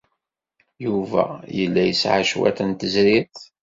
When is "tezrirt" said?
2.79-3.37